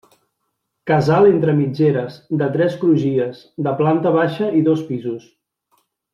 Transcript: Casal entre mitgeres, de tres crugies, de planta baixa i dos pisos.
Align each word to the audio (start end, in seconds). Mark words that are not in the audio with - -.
Casal 0.91 1.27
entre 1.31 1.53
mitgeres, 1.59 2.15
de 2.43 2.47
tres 2.57 2.79
crugies, 2.85 3.43
de 3.69 3.75
planta 3.83 4.15
baixa 4.19 4.49
i 4.61 4.65
dos 4.71 4.83
pisos. 4.91 5.31